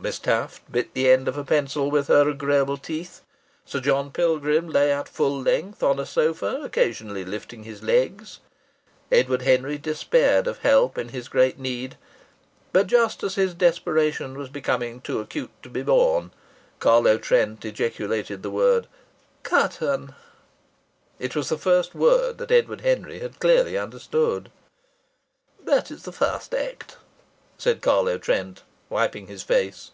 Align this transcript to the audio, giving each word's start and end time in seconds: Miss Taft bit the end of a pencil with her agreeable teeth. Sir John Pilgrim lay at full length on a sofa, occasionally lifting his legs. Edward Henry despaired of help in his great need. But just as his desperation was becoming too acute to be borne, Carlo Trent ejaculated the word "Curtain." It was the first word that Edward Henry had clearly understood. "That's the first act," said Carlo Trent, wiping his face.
Miss 0.00 0.20
Taft 0.20 0.70
bit 0.70 0.94
the 0.94 1.10
end 1.10 1.26
of 1.26 1.36
a 1.36 1.42
pencil 1.42 1.90
with 1.90 2.06
her 2.06 2.28
agreeable 2.28 2.76
teeth. 2.76 3.22
Sir 3.64 3.80
John 3.80 4.12
Pilgrim 4.12 4.68
lay 4.68 4.92
at 4.92 5.08
full 5.08 5.42
length 5.42 5.82
on 5.82 5.98
a 5.98 6.06
sofa, 6.06 6.60
occasionally 6.62 7.24
lifting 7.24 7.64
his 7.64 7.82
legs. 7.82 8.38
Edward 9.10 9.42
Henry 9.42 9.76
despaired 9.76 10.46
of 10.46 10.58
help 10.58 10.96
in 10.98 11.08
his 11.08 11.26
great 11.26 11.58
need. 11.58 11.96
But 12.72 12.86
just 12.86 13.24
as 13.24 13.34
his 13.34 13.54
desperation 13.54 14.38
was 14.38 14.50
becoming 14.50 15.00
too 15.00 15.18
acute 15.18 15.50
to 15.64 15.68
be 15.68 15.82
borne, 15.82 16.30
Carlo 16.78 17.18
Trent 17.18 17.64
ejaculated 17.64 18.44
the 18.44 18.50
word 18.52 18.86
"Curtain." 19.42 20.14
It 21.18 21.34
was 21.34 21.48
the 21.48 21.58
first 21.58 21.96
word 21.96 22.38
that 22.38 22.52
Edward 22.52 22.82
Henry 22.82 23.18
had 23.18 23.40
clearly 23.40 23.76
understood. 23.76 24.52
"That's 25.60 25.90
the 26.02 26.12
first 26.12 26.54
act," 26.54 26.98
said 27.58 27.82
Carlo 27.82 28.16
Trent, 28.16 28.62
wiping 28.90 29.26
his 29.26 29.42
face. 29.42 29.90